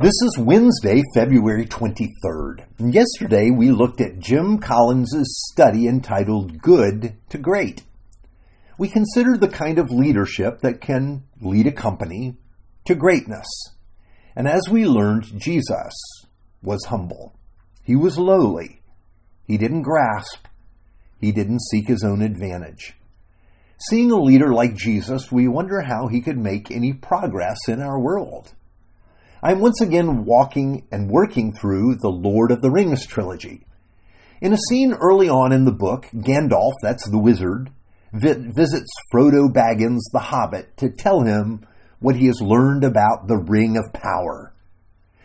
[0.00, 2.64] This is Wednesday, February 23rd.
[2.78, 5.12] And yesterday we looked at Jim Collins'
[5.52, 7.82] study entitled Good to Great.
[8.78, 12.38] We considered the kind of leadership that can lead a company
[12.86, 13.46] to greatness.
[14.34, 15.92] And as we learned, Jesus
[16.62, 17.34] was humble.
[17.84, 18.80] He was lowly.
[19.46, 20.46] He didn't grasp.
[21.20, 22.94] He didn't seek his own advantage.
[23.90, 28.00] Seeing a leader like Jesus, we wonder how he could make any progress in our
[28.00, 28.54] world.
[29.42, 33.64] I'm once again walking and working through the Lord of the Rings trilogy.
[34.42, 37.70] In a scene early on in the book, Gandalf, that's the wizard,
[38.12, 41.66] visits Frodo Baggins, the hobbit, to tell him
[42.00, 44.52] what he has learned about the Ring of Power.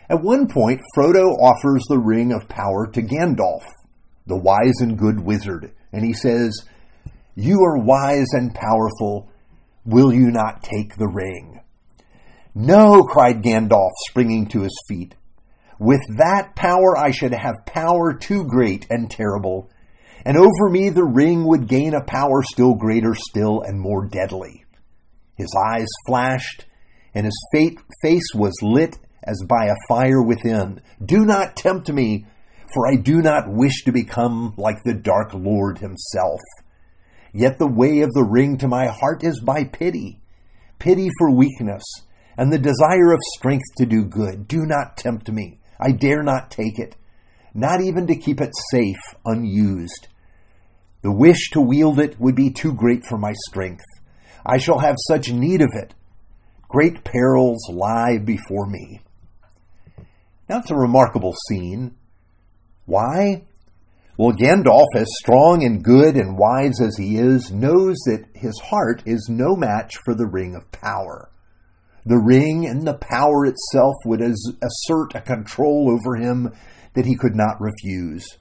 [0.10, 3.64] At one point, Frodo offers the Ring of Power to Gandalf,
[4.28, 6.66] the wise and good wizard, and he says,
[7.36, 9.30] You are wise and powerful.
[9.84, 11.60] Will you not take the ring?
[12.58, 15.14] No, cried Gandalf, springing to his feet.
[15.78, 19.70] With that power I should have power too great and terrible,
[20.24, 24.64] and over me the ring would gain a power still greater still and more deadly.
[25.36, 26.66] His eyes flashed,
[27.14, 27.38] and his
[28.02, 30.80] face was lit as by a fire within.
[31.06, 32.26] Do not tempt me,
[32.74, 36.40] for I do not wish to become like the Dark Lord himself.
[37.34, 40.22] Yet the way of the ring to my heart is by pity,
[40.80, 41.84] pity for weakness
[42.38, 44.48] and the desire of strength to do good.
[44.48, 45.60] Do not tempt me.
[45.80, 46.96] I dare not take it,
[47.54, 50.08] not even to keep it safe, unused.
[51.02, 53.84] The wish to wield it would be too great for my strength.
[54.46, 55.94] I shall have such need of it.
[56.68, 59.02] Great perils lie before me.
[60.50, 61.96] Now it's a remarkable scene.
[62.86, 63.44] Why?
[64.18, 69.04] Well, Gandalf, as strong and good and wise as he is, knows that his heart
[69.06, 71.30] is no match for the ring of power.
[72.06, 76.54] The ring and the power itself would assert a control over him
[76.94, 78.38] that he could not refuse.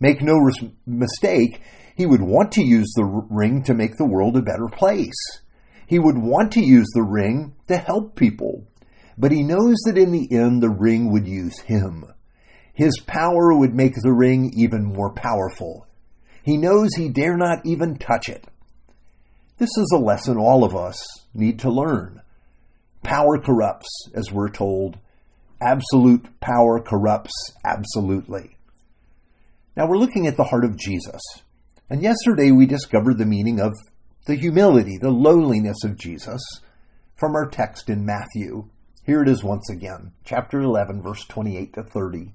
[0.00, 1.60] Make no res- mistake,
[1.94, 5.40] he would want to use the ring to make the world a better place.
[5.86, 8.66] He would want to use the ring to help people.
[9.18, 12.04] But he knows that in the end, the ring would use him.
[12.72, 15.86] His power would make the ring even more powerful.
[16.42, 18.46] He knows he dare not even touch it.
[19.58, 20.96] This is a lesson all of us
[21.34, 22.22] need to learn.
[23.02, 24.98] Power corrupts, as we're told.
[25.60, 27.32] Absolute power corrupts
[27.64, 28.56] absolutely.
[29.76, 31.20] Now we're looking at the heart of Jesus.
[31.88, 33.72] And yesterday we discovered the meaning of
[34.26, 36.40] the humility, the lowliness of Jesus
[37.16, 38.68] from our text in Matthew.
[39.04, 42.32] Here it is once again, chapter 11, verse 28 to 30.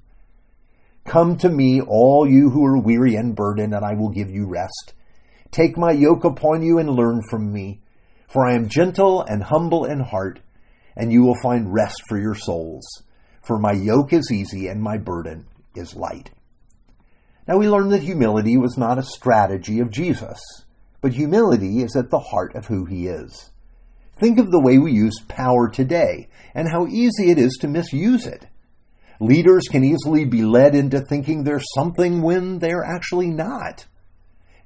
[1.05, 4.45] Come to me, all you who are weary and burdened, and I will give you
[4.47, 4.93] rest.
[5.51, 7.81] Take my yoke upon you and learn from me,
[8.27, 10.39] for I am gentle and humble in heart
[10.95, 12.85] and you will find rest for your souls.
[13.43, 16.31] For my yoke is easy and my burden is light.
[17.47, 20.39] Now we learn that humility was not a strategy of Jesus,
[21.01, 23.51] but humility is at the heart of who he is.
[24.17, 28.25] Think of the way we use power today and how easy it is to misuse
[28.25, 28.47] it.
[29.19, 33.85] Leaders can easily be led into thinking they're something when they're actually not.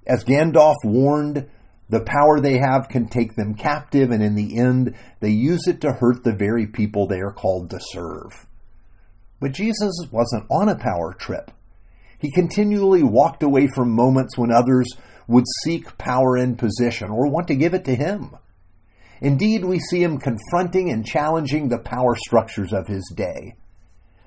[0.08, 1.50] As Gandalf warned,
[1.90, 5.82] the power they have can take them captive, and in the end, they use it
[5.82, 8.46] to hurt the very people they are called to serve.
[9.40, 11.52] But Jesus wasn't on a power trip.
[12.20, 14.88] He continually walked away from moments when others
[15.28, 18.36] would seek power and position or want to give it to him.
[19.22, 23.56] Indeed, we see him confronting and challenging the power structures of his day.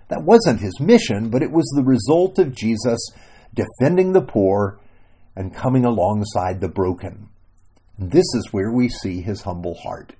[0.09, 2.99] That wasn't his mission, but it was the result of Jesus
[3.55, 4.81] defending the poor
[5.37, 7.29] and coming alongside the broken.
[8.11, 10.15] This is where we see his humble heart.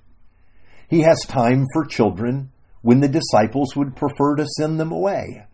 [0.89, 5.47] He has time for children when the disciples would prefer to send them away.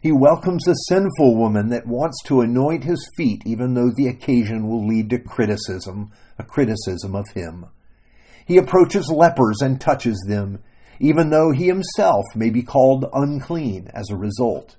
[0.00, 4.68] He welcomes a sinful woman that wants to anoint his feet, even though the occasion
[4.68, 7.66] will lead to criticism, a criticism of him.
[8.44, 10.60] He approaches lepers and touches them,
[10.98, 14.76] even though he himself may be called unclean as a result.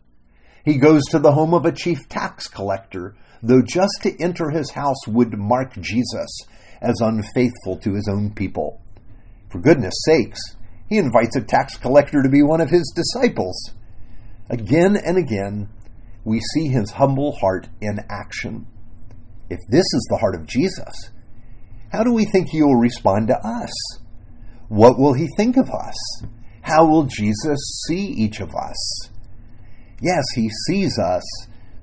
[0.66, 4.72] He goes to the home of a chief tax collector, though just to enter his
[4.72, 6.42] house would mark Jesus
[6.82, 8.82] as unfaithful to his own people.
[9.52, 10.40] For goodness sakes,
[10.88, 13.72] he invites a tax collector to be one of his disciples.
[14.50, 15.70] Again and again,
[16.24, 18.68] we see his humble heart in action.
[19.50, 21.12] If this is the heart of Jesus,
[21.92, 24.00] how do we think he will respond to us?
[24.68, 26.24] What will he think of us?
[26.62, 29.10] How will Jesus see each of us?
[30.02, 31.24] Yes, he sees us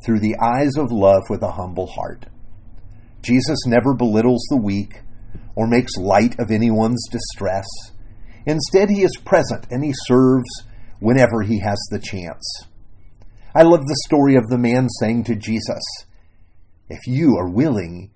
[0.04, 2.26] through the eyes of love with a humble heart.
[3.26, 5.00] Jesus never belittles the weak
[5.56, 7.67] or makes light of anyone's distress.
[8.46, 10.49] Instead, he is present and he serves
[11.00, 12.44] whenever he has the chance.
[13.55, 15.82] I love the story of the man saying to Jesus,
[16.88, 18.12] If you are willing,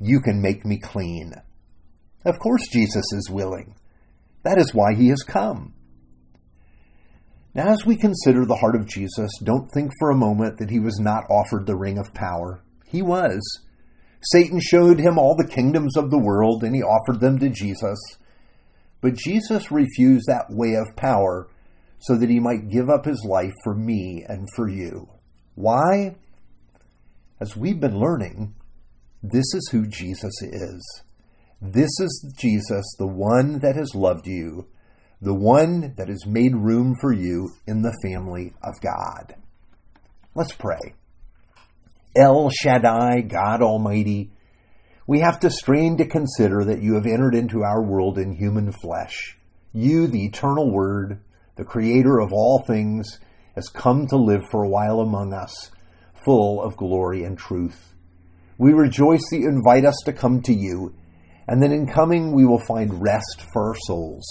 [0.00, 1.34] you can make me clean.
[2.24, 3.76] Of course, Jesus is willing.
[4.42, 5.74] That is why he has come.
[7.54, 10.80] Now, as we consider the heart of Jesus, don't think for a moment that he
[10.80, 12.62] was not offered the ring of power.
[12.86, 13.40] He was.
[14.20, 17.98] Satan showed him all the kingdoms of the world, and he offered them to Jesus.
[19.00, 21.48] But Jesus refused that way of power
[22.00, 25.08] so that he might give up his life for me and for you.
[25.54, 26.16] Why?
[27.40, 28.54] As we've been learning,
[29.22, 31.02] this is who Jesus is.
[31.60, 34.68] This is Jesus, the one that has loved you,
[35.20, 39.34] the one that has made room for you in the family of God.
[40.36, 40.94] Let's pray.
[42.16, 44.32] El Shaddai, God Almighty,
[45.06, 48.72] we have to strain to consider that you have entered into our world in human
[48.72, 49.38] flesh.
[49.72, 51.20] You, the eternal Word,
[51.56, 53.18] the Creator of all things,
[53.54, 55.70] has come to live for a while among us,
[56.24, 57.94] full of glory and truth.
[58.58, 60.94] We rejoice that you invite us to come to you,
[61.46, 64.26] and that in coming we will find rest for our souls.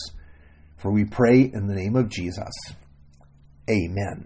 [0.77, 2.53] For we pray in the name of Jesus.
[3.69, 4.25] Amen.